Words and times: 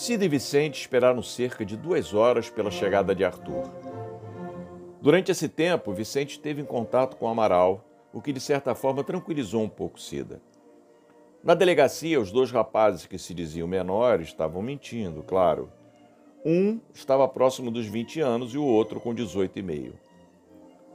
Cida 0.00 0.24
e 0.24 0.28
Vicente 0.28 0.80
esperaram 0.80 1.22
cerca 1.22 1.62
de 1.62 1.76
duas 1.76 2.14
horas 2.14 2.48
pela 2.48 2.70
chegada 2.70 3.14
de 3.14 3.22
Arthur. 3.22 3.70
Durante 4.98 5.30
esse 5.30 5.46
tempo, 5.46 5.92
Vicente 5.92 6.30
esteve 6.30 6.62
em 6.62 6.64
contato 6.64 7.18
com 7.18 7.28
Amaral, 7.28 7.84
o 8.10 8.18
que 8.18 8.32
de 8.32 8.40
certa 8.40 8.74
forma 8.74 9.04
tranquilizou 9.04 9.62
um 9.62 9.68
pouco 9.68 10.00
Cida. 10.00 10.40
Na 11.44 11.52
delegacia, 11.52 12.18
os 12.18 12.32
dois 12.32 12.50
rapazes 12.50 13.04
que 13.04 13.18
se 13.18 13.34
diziam 13.34 13.68
menores 13.68 14.28
estavam 14.28 14.62
mentindo, 14.62 15.22
claro. 15.22 15.70
Um 16.46 16.80
estava 16.94 17.28
próximo 17.28 17.70
dos 17.70 17.84
20 17.84 18.22
anos 18.22 18.54
e 18.54 18.56
o 18.56 18.64
outro 18.64 19.00
com 19.00 19.14
18 19.14 19.58
e 19.58 19.62
meio. 19.62 19.98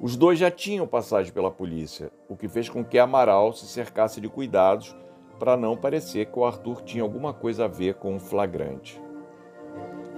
Os 0.01 0.15
dois 0.15 0.39
já 0.39 0.50
tinham 0.50 0.87
passagem 0.87 1.32
pela 1.32 1.51
polícia, 1.51 2.11
o 2.28 2.36
que 2.36 2.47
fez 2.47 2.68
com 2.68 2.83
que 2.83 2.97
Amaral 2.97 3.54
se 3.54 3.68
cercasse 3.68 4.19
de 4.19 4.28
cuidados 4.28 4.96
para 5.39 5.57
não 5.57 5.75
parecer 5.75 6.28
que 6.28 6.39
o 6.39 6.46
Arthur 6.46 6.82
tinha 6.82 7.04
alguma 7.04 7.33
coisa 7.33 7.65
a 7.65 7.68
ver 7.68 7.96
com 7.96 8.15
o 8.15 8.19
flagrante. 8.19 9.01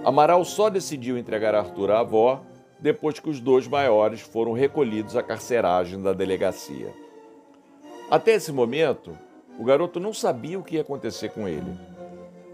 Amaral 0.04 0.44
só 0.44 0.68
decidiu 0.68 1.18
entregar 1.18 1.54
Arthur 1.54 1.90
à 1.90 2.00
avó 2.00 2.42
depois 2.78 3.18
que 3.18 3.28
os 3.28 3.40
dois 3.40 3.66
maiores 3.66 4.20
foram 4.20 4.52
recolhidos 4.52 5.16
à 5.16 5.22
carceragem 5.22 6.00
da 6.00 6.12
delegacia. 6.12 6.92
Até 8.10 8.32
esse 8.32 8.52
momento, 8.52 9.18
o 9.58 9.64
garoto 9.64 9.98
não 9.98 10.14
sabia 10.14 10.58
o 10.58 10.62
que 10.62 10.76
ia 10.76 10.82
acontecer 10.82 11.30
com 11.30 11.48
ele. 11.48 11.76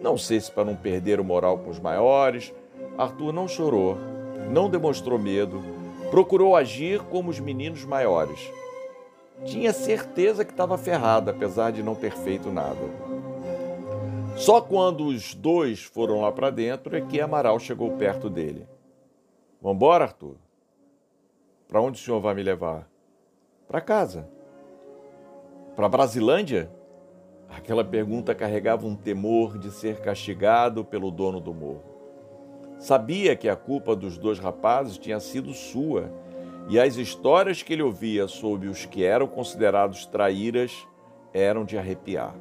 Não 0.01 0.17
sei 0.17 0.41
se 0.41 0.51
para 0.51 0.65
não 0.65 0.75
perder 0.75 1.21
o 1.21 1.25
moral 1.25 1.59
com 1.59 1.71
os 1.71 1.79
maiores, 1.79 2.53
Arthur 2.97 3.33
não 3.33 3.47
chorou, 3.47 3.99
não 4.51 4.71
demonstrou 4.71 5.19
medo, 5.19 5.63
procurou 6.11 6.57
agir 6.57 7.01
como 7.03 7.31
os 7.31 7.39
meninos 7.39 7.85
maiores. 7.85 8.51
Tinha 9.43 9.73
certeza 9.73 10.45
que 10.45 10.53
estava 10.53 10.79
ferrado, 10.79 11.31
apesar 11.31 11.73
de 11.73 11.83
não 11.83 11.95
ter 11.95 12.13
feito 12.13 12.51
nada. 12.51 12.79
Só 14.37 14.61
quando 14.61 15.07
os 15.07 15.35
dois 15.35 15.83
foram 15.83 16.21
lá 16.21 16.31
para 16.31 16.51
dentro 16.51 16.97
é 16.97 17.01
que 17.01 17.21
Amaral 17.21 17.59
chegou 17.59 17.97
perto 17.97 18.29
dele. 18.31 18.67
Vambora, 19.61 20.05
Arthur? 20.05 20.37
Para 21.69 21.81
onde 21.81 22.01
o 22.01 22.05
senhor 22.05 22.21
vai 22.21 22.35
me 22.35 22.43
levar? 22.43 22.89
Para 23.67 23.81
casa. 23.81 24.29
Para 25.75 25.89
Brasilândia? 25.89 26.71
Aquela 27.49 27.85
pergunta 27.85 28.35
carregava 28.35 28.87
um 28.87 28.97
temor 28.97 29.59
de 29.59 29.71
ser 29.71 30.01
castigado 30.01 30.85
pelo 30.85 31.11
dono 31.11 31.41
do 31.41 31.55
morro. 31.55 31.83
Sabia 32.79 33.37
que 33.37 33.49
a 33.49 33.57
culpa 33.57 33.95
dos 33.95 34.19
dois 34.19 34.39
rapazes 34.39 34.99
tinha 34.99 35.21
sido 35.21 35.55
sua, 35.55 36.11
e 36.69 36.81
as 36.81 36.97
histórias 36.97 37.63
que 37.63 37.73
ele 37.73 37.83
ouvia 37.83 38.27
sobre 38.27 38.69
os 38.69 38.87
que 38.87 39.05
eram 39.05 39.27
considerados 39.27 40.07
traíras 40.07 40.87
eram 41.33 41.65
de 41.65 41.77
arrepiar. 41.77 42.35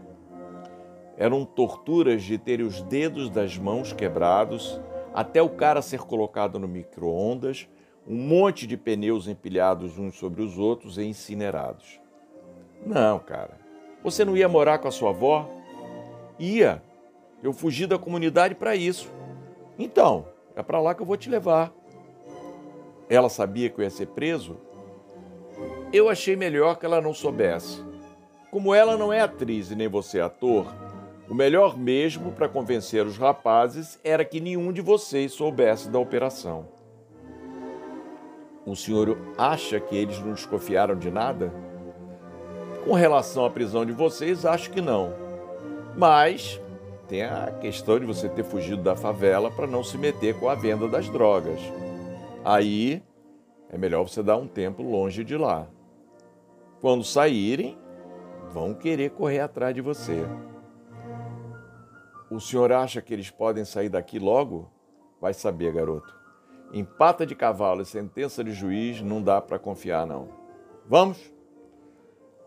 Eram 1.18 1.46
torturas 1.46 2.24
de 2.24 2.38
ter 2.38 2.62
os 2.62 2.82
dedos 2.82 3.30
das 3.30 3.58
mãos 3.58 3.92
quebrados 3.92 4.80
até 5.14 5.42
o 5.42 5.50
cara 5.50 5.82
ser 5.82 6.00
colocado 6.02 6.58
no 6.58 6.68
micro-ondas, 6.68 7.68
um 8.08 8.16
monte 8.16 8.66
de 8.66 8.76
pneus 8.76 9.28
empilhados 9.28 9.98
uns 10.00 10.16
sobre 10.16 10.42
os 10.42 10.58
outros 10.58 10.98
e 10.98 11.04
incinerados. 11.04 12.00
Não, 12.86 13.20
cara. 13.20 13.58
Você 14.04 14.26
não 14.26 14.36
ia 14.36 14.50
morar 14.50 14.80
com 14.80 14.88
a 14.88 14.92
sua 14.92 15.12
avó? 15.12 15.50
Ia. 16.40 16.82
Eu 17.42 17.54
fugi 17.54 17.86
da 17.86 17.98
comunidade 17.98 18.56
para 18.56 18.76
isso. 18.76 19.10
Então, 19.78 20.26
é 20.56 20.64
para 20.64 20.82
lá 20.82 20.94
que 20.94 21.02
eu 21.02 21.06
vou 21.06 21.18
te 21.18 21.30
levar. 21.30 21.74
Ela 23.14 23.30
sabia 23.30 23.70
que 23.70 23.80
eu 23.80 23.84
ia 23.84 23.92
ser 23.92 24.08
preso? 24.08 24.58
Eu 25.94 26.10
achei 26.10 26.36
melhor 26.36 26.80
que 26.80 26.86
ela 26.88 27.00
não 27.00 27.14
soubesse. 27.14 27.80
Como 28.50 28.74
ela 28.74 28.98
não 28.98 29.14
é 29.14 29.22
atriz 29.22 29.70
e 29.70 29.76
nem 29.76 29.88
você 29.88 30.18
é 30.18 30.24
ator, 30.24 30.66
o 31.30 31.36
melhor 31.36 31.78
mesmo 31.78 32.32
para 32.32 32.50
convencer 32.50 33.06
os 33.06 33.16
rapazes 33.16 34.00
era 34.04 34.26
que 34.26 34.40
nenhum 34.40 34.74
de 34.74 34.82
vocês 34.82 35.32
soubesse 35.32 35.92
da 35.92 36.00
operação. 36.00 36.66
O 38.66 38.76
senhor 38.76 39.16
acha 39.38 39.80
que 39.80 39.96
eles 39.96 40.18
não 40.18 40.34
desconfiaram 40.34 40.98
de 40.98 41.12
nada? 41.12 41.54
Com 42.84 42.94
relação 42.94 43.46
à 43.46 43.50
prisão 43.52 43.86
de 43.86 43.92
vocês, 43.92 44.44
acho 44.44 44.72
que 44.72 44.82
não. 44.82 45.14
Mas 45.96 46.60
tem 47.08 47.22
a 47.22 47.52
questão 47.62 48.00
de 48.00 48.08
você 48.08 48.28
ter 48.28 48.44
fugido 48.44 48.82
da 48.82 48.96
favela 48.96 49.52
para 49.52 49.68
não 49.68 49.84
se 49.84 50.00
meter 50.00 50.34
com 50.40 50.50
a 50.50 50.56
venda 50.56 50.88
das 50.88 51.08
drogas. 51.10 51.60
Aí 52.46 53.02
é 53.70 53.78
melhor 53.78 54.04
você 54.04 54.22
dar 54.22 54.38
um 54.38 54.48
tempo 54.48 54.84
longe 54.84 55.24
de 55.24 55.38
lá. 55.38 55.68
Quando 56.82 57.04
saírem, 57.04 57.78
vão 58.52 58.74
querer 58.74 59.12
correr 59.12 59.40
atrás 59.40 59.74
de 59.74 59.82
você. 59.82 60.26
O 62.30 62.40
senhor 62.40 62.72
acha 62.72 63.02
que 63.02 63.14
eles 63.14 63.30
podem 63.30 63.64
sair 63.64 63.90
daqui 63.90 64.20
logo? 64.20 64.70
Vai 65.22 65.34
saber, 65.34 65.72
garoto. 65.72 66.14
Em 66.74 66.84
pata 66.84 67.26
de 67.26 67.36
cavalo 67.36 67.82
e 67.82 67.86
sentença 67.86 68.44
de 68.44 68.52
juiz 68.52 69.02
não 69.02 69.22
dá 69.22 69.40
para 69.40 69.60
confiar, 69.60 70.06
não. 70.06 70.28
Vamos? 70.86 71.32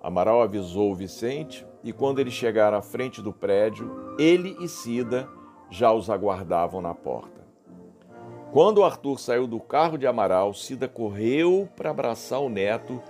Amaral 0.02 0.42
avisou 0.42 0.90
o 0.90 0.94
Vicente 0.94 1.66
e, 1.82 1.92
quando 1.92 2.18
eles 2.18 2.34
chegaram 2.34 2.76
à 2.76 2.82
frente 2.82 3.22
do 3.22 3.32
prédio, 3.32 4.14
ele 4.18 4.56
e 4.60 4.68
Cida 4.68 5.28
já 5.70 5.92
os 5.92 6.10
aguardavam 6.10 6.82
na 6.82 6.94
porta. 6.94 7.45
Quando 8.52 8.84
Arthur 8.84 9.18
saiu 9.18 9.46
do 9.46 9.60
carro 9.60 9.98
de 9.98 10.06
Amaral, 10.06 10.54
Cida 10.54 10.88
correu 10.88 11.68
para 11.76 11.90
abraçar 11.90 12.40
o 12.40 12.48
neto 12.48 13.02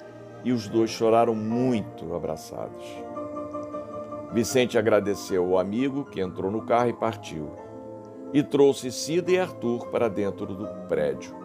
e 0.43 0.51
os 0.51 0.67
dois 0.67 0.91
choraram 0.91 1.35
muito 1.35 2.15
abraçados. 2.15 2.85
Vicente 4.33 4.79
agradeceu 4.79 5.45
ao 5.45 5.59
amigo 5.59 6.05
que 6.05 6.21
entrou 6.21 6.51
no 6.51 6.63
carro 6.63 6.89
e 6.89 6.93
partiu, 6.93 7.51
e 8.33 8.43
trouxe 8.43 8.91
Cida 8.91 9.31
e 9.31 9.39
Arthur 9.39 9.89
para 9.89 10.09
dentro 10.09 10.47
do 10.47 10.67
prédio. 10.89 11.37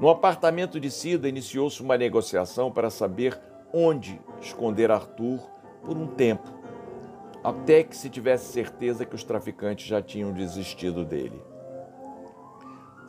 No 0.00 0.08
apartamento 0.08 0.78
de 0.78 0.90
Cida 0.90 1.28
iniciou-se 1.28 1.80
uma 1.80 1.96
negociação 1.96 2.70
para 2.70 2.90
saber 2.90 3.40
onde 3.72 4.20
esconder 4.40 4.90
Arthur 4.90 5.40
por 5.82 5.96
um 5.96 6.06
tempo, 6.06 6.52
até 7.42 7.82
que 7.82 7.96
se 7.96 8.10
tivesse 8.10 8.52
certeza 8.52 9.06
que 9.06 9.14
os 9.14 9.24
traficantes 9.24 9.86
já 9.86 10.02
tinham 10.02 10.32
desistido 10.32 11.04
dele. 11.04 11.53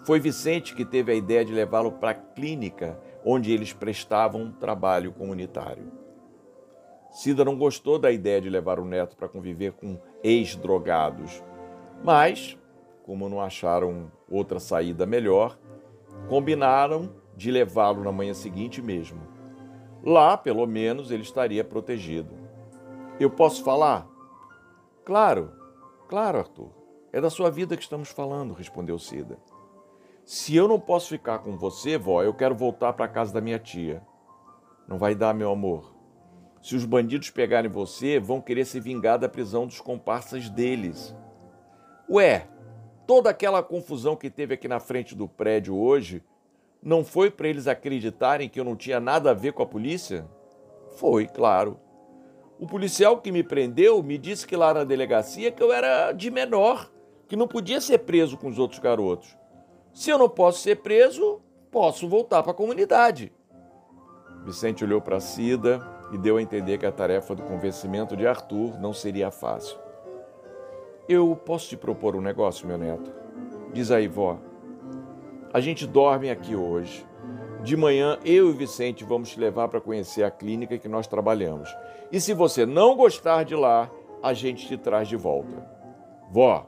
Foi 0.06 0.20
Vicente 0.20 0.76
que 0.76 0.86
teve 0.86 1.12
a 1.12 1.16
ideia 1.16 1.44
de 1.44 1.52
levá-lo 1.52 1.94
para 1.94 2.12
a 2.12 2.14
clínica 2.14 3.02
onde 3.26 3.52
eles 3.52 3.74
prestavam 3.74 4.44
um 4.44 4.52
trabalho 4.52 5.12
comunitário. 5.12 5.92
Cida 7.10 7.44
não 7.44 7.58
gostou 7.58 7.98
da 7.98 8.12
ideia 8.12 8.40
de 8.40 8.48
levar 8.48 8.80
o 8.80 8.86
neto 8.86 9.18
para 9.18 9.28
conviver 9.28 9.72
com 9.72 10.00
ex-drogados, 10.24 11.44
mas, 12.04 12.56
como 13.04 13.28
não 13.28 13.42
acharam 13.42 14.12
outra 14.30 14.60
saída 14.60 15.08
melhor, 15.08 15.58
combinaram 16.30 17.10
de 17.36 17.50
levá-lo 17.50 18.04
na 18.04 18.12
manhã 18.12 18.36
seguinte 18.36 18.84
mesmo. 18.84 19.22
Lá, 20.04 20.38
pelo 20.38 20.68
menos, 20.68 21.10
ele 21.10 21.24
estaria 21.24 21.64
protegido. 21.64 22.30
Eu 23.20 23.32
posso 23.32 23.64
falar? 23.64 24.08
Claro, 25.04 25.52
claro, 26.08 26.38
Arthur. 26.38 26.70
É 27.12 27.20
da 27.20 27.32
sua 27.32 27.50
vida 27.50 27.76
que 27.76 27.82
estamos 27.82 28.10
falando, 28.10 28.54
respondeu 28.54 29.00
Cida. 29.00 29.40
Se 30.26 30.56
eu 30.56 30.68
não 30.68 30.80
posso 30.80 31.10
ficar 31.10 31.38
com 31.38 31.56
você, 31.56 32.00
vó, 32.00 32.24
eu 32.24 32.34
quero 32.34 32.56
voltar 32.56 32.94
para 32.94 33.06
a 33.06 33.08
casa 33.08 33.32
da 33.32 33.40
minha 33.40 33.60
tia. 33.60 34.02
Não 34.88 34.98
vai 34.98 35.14
dar, 35.14 35.36
meu 35.36 35.52
amor. 35.52 35.96
Se 36.64 36.76
os 36.76 36.84
bandidos 36.84 37.30
pegarem 37.30 37.70
você, 37.70 38.20
vão 38.20 38.42
querer 38.42 38.66
se 38.66 38.80
vingar 38.80 39.20
da 39.20 39.30
prisão 39.30 39.68
dos 39.68 39.80
comparsas 39.80 40.50
deles. 40.50 41.16
Ué, 42.10 42.48
toda 43.06 43.30
aquela 43.30 43.62
confusão 43.62 44.16
que 44.16 44.32
teve 44.32 44.56
aqui 44.56 44.68
na 44.68 44.80
frente 44.80 45.14
do 45.14 45.28
prédio 45.28 45.78
hoje 45.78 46.24
não 46.82 47.06
foi 47.06 47.30
para 47.30 47.48
eles 47.48 47.68
acreditarem 47.68 48.50
que 48.50 48.60
eu 48.60 48.66
não 48.66 48.76
tinha 48.76 49.00
nada 49.00 49.30
a 49.30 49.36
ver 49.36 49.54
com 49.54 49.62
a 49.62 49.68
polícia? 49.68 50.28
Foi, 50.98 51.28
claro. 51.28 51.80
O 52.60 52.66
policial 52.66 53.22
que 53.22 53.32
me 53.32 53.44
prendeu 53.44 54.02
me 54.02 54.18
disse 54.18 54.48
que 54.48 54.56
lá 54.56 54.74
na 54.74 54.84
delegacia 54.84 55.52
que 55.52 55.62
eu 55.62 55.72
era 55.72 56.12
de 56.14 56.32
menor, 56.32 56.92
que 57.28 57.36
não 57.36 57.48
podia 57.48 57.80
ser 57.80 58.00
preso 58.00 58.38
com 58.38 58.48
os 58.48 58.58
outros 58.58 58.80
garotos. 58.80 59.38
Se 59.96 60.10
eu 60.10 60.18
não 60.18 60.28
posso 60.28 60.60
ser 60.60 60.82
preso, 60.82 61.40
posso 61.72 62.06
voltar 62.10 62.44
para 62.44 62.52
a 62.52 62.56
comunidade. 62.56 63.32
Vicente 64.44 64.84
olhou 64.84 65.00
para 65.00 65.22
Cida, 65.22 65.82
e 66.12 66.18
deu 66.18 66.36
a 66.36 66.42
entender 66.42 66.78
que 66.78 66.86
a 66.86 66.92
tarefa 66.92 67.34
do 67.34 67.44
convencimento 67.44 68.16
de 68.16 68.28
Arthur 68.28 68.78
não 68.78 68.94
seria 68.94 69.32
fácil. 69.32 69.78
Eu 71.08 71.34
posso 71.46 71.70
te 71.70 71.78
propor 71.78 72.14
um 72.14 72.22
negócio, 72.22 72.68
meu 72.68 72.78
neto? 72.78 73.10
Diz 73.74 73.90
aí, 73.90 74.06
vó. 74.06 74.38
A 75.54 75.62
gente 75.62 75.88
dorme 75.88 76.30
aqui 76.30 76.58
hoje. 76.58 77.06
De 77.64 77.78
manhã, 77.78 78.20
eu 78.26 78.48
e 78.48 78.52
o 78.52 78.54
Vicente 78.54 79.06
vamos 79.06 79.30
te 79.30 79.40
levar 79.40 79.70
para 79.70 79.80
conhecer 79.80 80.24
a 80.24 80.30
clínica 80.30 80.78
que 80.78 80.90
nós 80.90 81.08
trabalhamos. 81.08 81.74
E 82.12 82.20
se 82.20 82.34
você 82.34 82.66
não 82.66 82.98
gostar 82.98 83.46
de 83.46 83.56
lá, 83.56 83.90
a 84.22 84.34
gente 84.34 84.68
te 84.68 84.78
traz 84.78 85.08
de 85.08 85.16
volta. 85.16 85.66
Vó, 86.30 86.68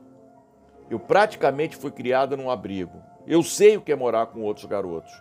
eu 0.89 1.00
praticamente 1.00 1.75
fui 1.75 1.92
criada 1.92 2.38
num 2.38 2.50
abrigo. 2.50 3.01
Eu 3.25 3.44
sei 3.44 3.78
o 3.78 3.81
que 3.81 3.92
é 3.92 3.95
morar 3.95 4.28
com 4.28 4.42
outros 4.42 4.66
garotos. 4.66 5.12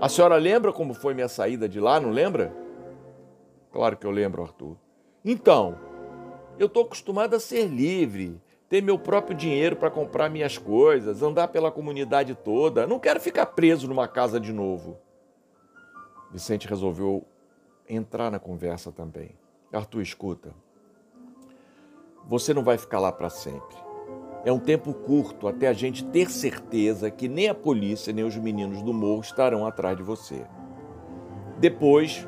A 0.00 0.08
senhora 0.08 0.36
lembra 0.36 0.72
como 0.72 0.94
foi 0.94 1.14
minha 1.14 1.28
saída 1.28 1.68
de 1.68 1.80
lá, 1.80 1.98
não 1.98 2.10
lembra? 2.10 2.54
Claro 3.72 3.96
que 3.96 4.06
eu 4.06 4.10
lembro, 4.10 4.42
Arthur. 4.42 4.76
Então, 5.24 5.78
eu 6.58 6.66
estou 6.66 6.84
acostumado 6.84 7.34
a 7.34 7.40
ser 7.40 7.66
livre, 7.66 8.40
ter 8.68 8.82
meu 8.82 8.98
próprio 8.98 9.36
dinheiro 9.36 9.76
para 9.76 9.90
comprar 9.90 10.28
minhas 10.28 10.58
coisas, 10.58 11.22
andar 11.22 11.48
pela 11.48 11.72
comunidade 11.72 12.34
toda. 12.34 12.86
Não 12.86 12.98
quero 12.98 13.18
ficar 13.18 13.46
preso 13.46 13.88
numa 13.88 14.06
casa 14.06 14.38
de 14.38 14.52
novo. 14.52 14.98
Vicente 16.30 16.68
resolveu 16.68 17.24
entrar 17.88 18.30
na 18.30 18.38
conversa 18.38 18.92
também. 18.92 19.30
Arthur, 19.72 20.02
escuta. 20.02 20.54
Você 22.26 22.52
não 22.52 22.62
vai 22.62 22.76
ficar 22.76 23.00
lá 23.00 23.10
para 23.10 23.30
sempre. 23.30 23.87
É 24.44 24.52
um 24.52 24.58
tempo 24.58 24.94
curto 24.94 25.48
até 25.48 25.68
a 25.68 25.72
gente 25.72 26.04
ter 26.04 26.30
certeza 26.30 27.10
que 27.10 27.28
nem 27.28 27.48
a 27.48 27.54
polícia 27.54 28.12
nem 28.12 28.24
os 28.24 28.36
meninos 28.36 28.82
do 28.82 28.92
morro 28.92 29.20
estarão 29.20 29.66
atrás 29.66 29.96
de 29.96 30.02
você. 30.02 30.46
Depois, 31.58 32.26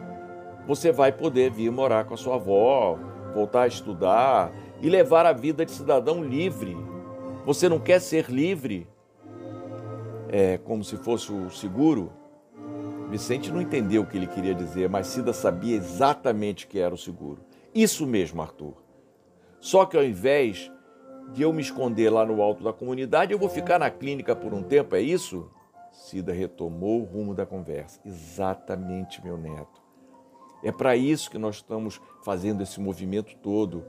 você 0.67 0.91
vai 0.91 1.13
poder 1.13 1.51
vir 1.51 1.71
morar 1.71 2.05
com 2.05 2.15
a 2.15 2.17
sua 2.17 2.35
avó, 2.35 2.99
voltar 3.33 3.63
a 3.63 3.67
estudar 3.69 4.53
e 4.83 4.89
levar 4.89 5.25
a 5.25 5.33
vida 5.33 5.65
de 5.65 5.71
cidadão 5.71 6.23
livre. 6.23 6.77
Você 7.47 7.69
não 7.69 7.79
quer 7.79 8.01
ser 8.01 8.29
livre? 8.29 8.89
É 10.29 10.59
como 10.59 10.83
se 10.85 10.97
fosse 10.97 11.33
o 11.33 11.51
seguro? 11.51 12.13
Vicente 13.09 13.51
não 13.51 13.61
entendeu 13.61 14.03
o 14.03 14.07
que 14.07 14.17
ele 14.17 14.27
queria 14.27 14.55
dizer, 14.55 14.89
mas 14.89 15.09
Cida 15.09 15.33
sabia 15.33 15.77
exatamente 15.77 16.67
que 16.67 16.79
era 16.79 16.95
o 16.95 16.99
seguro. 16.99 17.41
Isso 17.75 18.07
mesmo, 18.07 18.41
Arthur. 18.41 18.75
Só 19.59 19.85
que 19.85 19.97
ao 19.97 20.05
invés 20.05 20.71
de 21.33 21.43
eu 21.43 21.53
me 21.53 21.63
esconder 21.63 22.11
lá 22.11 22.25
no 22.25 22.43
alto 22.43 22.63
da 22.63 22.73
comunidade, 22.73 23.33
eu 23.33 23.39
vou 23.39 23.49
ficar 23.49 23.79
na 23.79 23.91
clínica 23.91 24.35
por 24.35 24.53
um 24.53 24.63
tempo, 24.63 24.97
é 24.97 25.01
isso? 25.01 25.51
Cida 25.93 26.33
retomou 26.33 27.01
o 27.01 27.05
rumo 27.05 27.35
da 27.35 27.47
conversa. 27.47 28.01
Exatamente, 28.05 29.23
meu 29.25 29.37
neto. 29.37 29.81
É 30.63 30.71
para 30.71 30.97
isso 30.97 31.31
que 31.31 31.39
nós 31.39 31.57
estamos 31.57 32.01
fazendo 32.23 32.63
esse 32.63 32.81
movimento 32.81 33.37
todo 33.37 33.85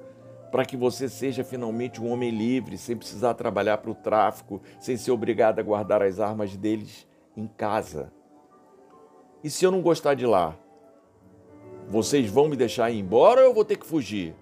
para 0.52 0.66
que 0.66 0.76
você 0.76 1.08
seja 1.08 1.44
finalmente 1.44 2.02
um 2.02 2.12
homem 2.12 2.30
livre, 2.30 2.78
sem 2.78 2.98
precisar 2.98 3.34
trabalhar 3.36 3.78
para 3.78 3.90
o 3.90 3.96
tráfico, 3.96 4.62
sem 4.80 4.98
ser 4.98 5.12
obrigado 5.12 5.60
a 5.60 5.64
guardar 5.64 6.02
as 6.02 6.20
armas 6.20 6.58
deles 6.58 7.08
em 7.38 7.48
casa. 7.48 8.12
E 9.42 9.50
se 9.50 9.66
eu 9.66 9.72
não 9.72 9.82
gostar 9.82 10.14
de 10.14 10.26
lá? 10.26 10.56
Vocês 11.88 12.30
vão 12.30 12.50
me 12.50 12.56
deixar 12.56 12.92
ir 12.92 13.00
embora 13.00 13.42
ou 13.42 13.48
eu 13.48 13.54
vou 13.54 13.66
ter 13.66 13.78
que 13.78 13.86
fugir? 13.86 14.36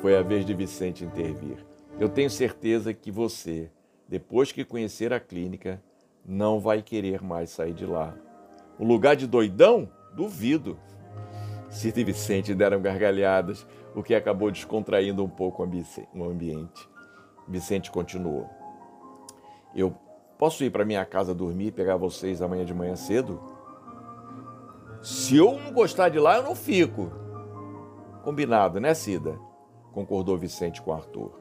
Foi 0.00 0.16
a 0.16 0.22
vez 0.22 0.46
de 0.46 0.54
Vicente 0.54 1.04
intervir. 1.04 1.64
Eu 1.98 2.08
tenho 2.08 2.30
certeza 2.30 2.94
que 2.94 3.10
você, 3.10 3.68
depois 4.08 4.52
que 4.52 4.64
conhecer 4.64 5.12
a 5.12 5.18
clínica, 5.18 5.82
não 6.24 6.60
vai 6.60 6.82
querer 6.82 7.20
mais 7.20 7.50
sair 7.50 7.74
de 7.74 7.84
lá. 7.84 8.14
O 8.78 8.84
lugar 8.84 9.16
de 9.16 9.26
doidão? 9.26 9.90
Duvido. 10.14 10.78
Cida 11.68 11.98
e 12.00 12.04
Vicente 12.04 12.54
deram 12.54 12.80
gargalhadas, 12.80 13.66
o 13.94 14.02
que 14.02 14.14
acabou 14.14 14.50
descontraindo 14.52 15.24
um 15.24 15.28
pouco 15.28 15.62
o 15.62 16.24
ambiente. 16.24 16.88
Vicente 17.48 17.90
continuou. 17.90 18.48
Eu 19.74 19.92
posso 20.38 20.62
ir 20.62 20.70
para 20.70 20.84
minha 20.84 21.04
casa 21.04 21.34
dormir 21.34 21.66
e 21.66 21.72
pegar 21.72 21.96
vocês 21.96 22.40
amanhã 22.40 22.64
de 22.64 22.72
manhã 22.72 22.94
cedo? 22.94 23.40
Se 25.02 25.36
eu 25.36 25.58
não 25.58 25.72
gostar 25.72 26.08
de 26.08 26.20
lá, 26.20 26.36
eu 26.36 26.44
não 26.44 26.54
fico. 26.54 27.10
Combinado, 28.22 28.78
né, 28.78 28.94
Cida? 28.94 29.47
Concordou 29.92 30.36
Vicente 30.36 30.82
com 30.82 30.92
Arthur. 30.92 31.40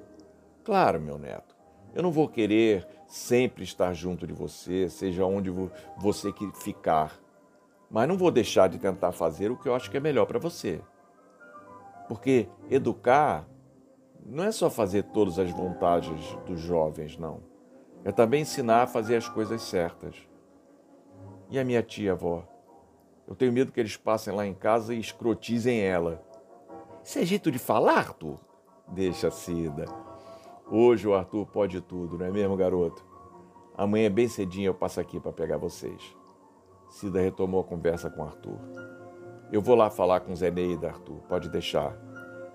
Claro, 0.63 0.99
meu 0.99 1.17
neto. 1.17 1.55
Eu 1.93 2.03
não 2.03 2.11
vou 2.11 2.27
querer 2.27 2.87
sempre 3.07 3.63
estar 3.63 3.93
junto 3.93 4.27
de 4.27 4.33
você, 4.33 4.89
seja 4.89 5.25
onde 5.25 5.49
você 5.97 6.33
ficar. 6.55 7.19
Mas 7.89 8.07
não 8.07 8.17
vou 8.17 8.31
deixar 8.31 8.67
de 8.67 8.77
tentar 8.77 9.11
fazer 9.11 9.49
o 9.49 9.57
que 9.57 9.67
eu 9.67 9.73
acho 9.73 9.89
que 9.89 9.97
é 9.97 9.99
melhor 9.99 10.25
para 10.25 10.39
você. 10.39 10.81
Porque 12.07 12.47
educar 12.69 13.47
não 14.25 14.43
é 14.43 14.51
só 14.51 14.69
fazer 14.69 15.03
todas 15.03 15.39
as 15.39 15.49
vontades 15.51 16.37
dos 16.45 16.59
jovens, 16.59 17.17
não. 17.17 17.41
É 18.03 18.11
também 18.11 18.41
ensinar 18.41 18.83
a 18.83 18.87
fazer 18.87 19.15
as 19.15 19.27
coisas 19.27 19.61
certas. 19.61 20.15
E 21.49 21.57
a 21.57 21.63
minha 21.63 21.81
tia, 21.81 22.11
avó? 22.11 22.45
Eu 23.27 23.35
tenho 23.35 23.51
medo 23.53 23.71
que 23.71 23.79
eles 23.79 23.97
passem 23.97 24.33
lá 24.33 24.45
em 24.45 24.53
casa 24.53 24.93
e 24.93 24.99
escrotizem 24.99 25.79
ela. 25.81 26.23
Isso 27.07 27.19
é 27.19 27.25
jeito 27.25 27.49
de 27.49 27.57
falar, 27.57 27.99
Arthur? 27.99 28.37
Deixa, 28.85 29.31
Cida. 29.31 29.85
Hoje 30.69 31.07
o 31.07 31.13
Arthur 31.13 31.45
pode 31.45 31.79
tudo, 31.79 32.17
não 32.17 32.25
é 32.25 32.29
mesmo, 32.29 32.57
garoto? 32.57 33.01
Amanhã, 33.77 34.11
bem 34.11 34.27
cedinho, 34.27 34.67
eu 34.67 34.73
passo 34.73 34.99
aqui 34.99 35.17
para 35.17 35.31
pegar 35.31 35.55
vocês. 35.57 36.13
Cida 36.89 37.21
retomou 37.21 37.61
a 37.61 37.63
conversa 37.63 38.09
com 38.09 38.25
Arthur. 38.25 38.59
Eu 39.53 39.61
vou 39.61 39.73
lá 39.73 39.89
falar 39.89 40.19
com 40.19 40.35
Zeneida, 40.35 40.89
Arthur, 40.89 41.21
pode 41.29 41.47
deixar. 41.47 41.97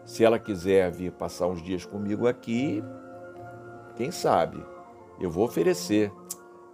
Se 0.05 0.23
ela 0.23 0.39
quiser 0.39 0.91
vir 0.91 1.13
passar 1.13 1.47
uns 1.47 1.63
dias 1.63 1.87
comigo 1.87 2.29
aqui, 2.29 2.85
quem 3.97 4.11
sabe? 4.11 4.63
Eu 5.19 5.31
vou 5.31 5.47
oferecer. 5.47 6.13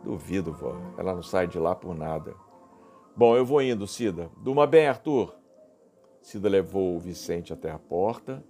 Duvido, 0.03 0.53
vó. 0.53 0.75
Ela 0.99 1.15
não 1.15 1.23
sai 1.23 1.47
de 1.47 1.61
lá 1.61 1.77
por 1.77 1.95
nada. 1.95 2.35
Bom, 3.17 3.37
eu 3.37 3.47
vou 3.47 3.63
indo, 3.63 3.87
Cida. 3.87 4.33
Durma 4.37 4.67
bem, 4.67 4.89
Arthur. 4.89 5.39
Cida 6.29 6.47
levou 6.47 6.95
o 6.95 7.01
Vicente 7.01 7.55
até 7.55 7.71
a 7.71 7.79
porta. 7.79 8.45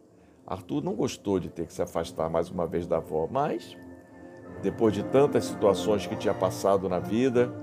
Arthur 0.44 0.82
não 0.82 0.96
gostou 0.96 1.38
de 1.38 1.48
ter 1.48 1.64
que 1.64 1.72
se 1.72 1.80
afastar 1.80 2.28
mais 2.28 2.50
uma 2.50 2.66
vez 2.66 2.88
da 2.88 2.96
avó, 2.96 3.28
mas, 3.30 3.78
depois 4.60 4.92
de 4.92 5.04
tantas 5.04 5.44
situações 5.44 6.04
que 6.04 6.16
tinha 6.16 6.34
passado 6.34 6.88
na 6.88 6.98
vida, 6.98 7.54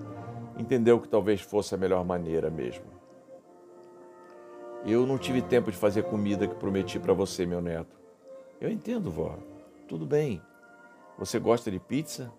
entendeu 0.57 1.01
que 1.01 1.09
talvez 1.09 1.41
fosse 1.41 1.75
a 1.75 1.77
melhor 1.77 2.05
maneira 2.05 2.49
mesmo. 2.49 2.85
Eu 4.85 5.05
não 5.05 5.17
tive 5.17 5.41
tempo 5.41 5.69
de 5.69 5.75
fazer 5.75 6.03
comida 6.03 6.47
que 6.47 6.55
prometi 6.55 6.97
para 6.97 7.11
você, 7.11 7.45
meu 7.45 7.59
neto. 7.59 7.99
Eu 8.61 8.71
entendo, 8.71 9.11
vó. 9.11 9.37
Tudo 9.85 10.05
bem. 10.05 10.41
Você 11.17 11.39
gosta 11.39 11.69
de 11.69 11.77
pizza? 11.77 12.31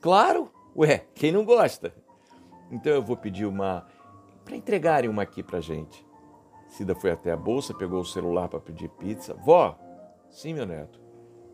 Claro! 0.00 0.48
Ué, 0.76 1.06
quem 1.12 1.32
não 1.32 1.44
gosta? 1.44 1.92
Então 2.70 2.92
eu 2.92 3.02
vou 3.02 3.16
pedir 3.16 3.46
uma. 3.46 3.84
para 4.44 4.54
entregarem 4.54 5.10
uma 5.10 5.22
aqui 5.22 5.42
pra 5.42 5.60
gente. 5.60 6.08
Cida 6.70 6.94
foi 6.94 7.10
até 7.10 7.32
a 7.32 7.36
bolsa, 7.36 7.74
pegou 7.74 8.00
o 8.00 8.04
celular 8.04 8.48
para 8.48 8.60
pedir 8.60 8.88
pizza. 8.90 9.34
Vó! 9.34 9.76
Sim, 10.30 10.54
meu 10.54 10.64
neto. 10.64 11.00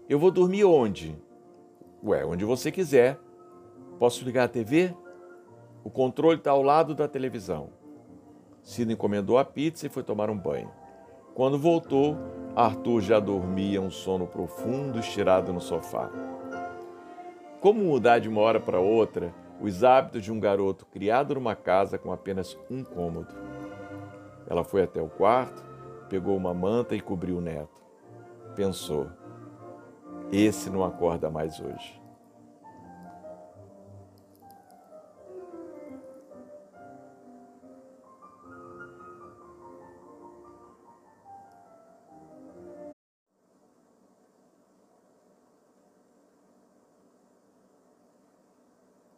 Eu 0.09 0.19
vou 0.19 0.31
dormir 0.31 0.65
onde? 0.65 1.19
Ué, 2.05 2.25
onde 2.25 2.45
você 2.45 2.71
quiser. 2.71 3.19
Posso 3.99 4.25
ligar 4.25 4.45
a 4.45 4.49
TV? 4.49 4.95
O 5.83 5.91
controle 5.91 6.37
está 6.37 6.51
ao 6.51 6.63
lado 6.63 6.95
da 6.95 7.09
televisão. 7.09 7.71
Cida 8.63 8.93
encomendou 8.93 9.39
a 9.39 9.45
pizza 9.45 9.87
e 9.87 9.89
foi 9.89 10.03
tomar 10.03 10.29
um 10.29 10.39
banho. 10.39 10.71
Quando 11.35 11.59
voltou, 11.59 12.17
Arthur 12.55 13.01
já 13.01 13.19
dormia 13.19 13.81
um 13.81 13.91
sono 13.91 14.27
profundo, 14.27 14.99
estirado 14.99 15.51
no 15.53 15.61
sofá. 15.61 16.11
Como 17.61 17.83
mudar 17.83 18.19
de 18.19 18.29
uma 18.29 18.43
hora 18.43 18.61
para 18.61 18.81
outra 18.81 19.35
os 19.63 19.83
hábitos 19.83 20.23
de 20.23 20.31
um 20.31 20.39
garoto 20.39 20.85
criado 20.85 21.35
numa 21.35 21.57
casa 21.57 21.97
com 21.97 22.13
apenas 22.13 22.57
um 22.71 22.85
cômodo? 22.85 23.56
Ela 24.49 24.65
foi 24.65 24.83
até 24.83 25.01
o 25.01 25.09
quarto, 25.09 25.63
pegou 26.09 26.37
uma 26.37 26.55
manta 26.55 26.95
e 26.95 27.01
cobriu 27.01 27.39
o 27.39 27.41
neto. 27.41 27.81
Pensou: 28.55 29.09
esse 30.33 30.71
não 30.71 30.85
acorda 30.85 31.31
mais 31.31 31.61
hoje. 31.61 32.01